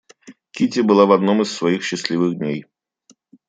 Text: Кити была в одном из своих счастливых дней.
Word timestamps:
Кити 0.51 0.79
была 0.81 1.05
в 1.05 1.11
одном 1.11 1.43
из 1.43 1.51
своих 1.51 1.83
счастливых 1.83 2.35
дней. 2.35 2.65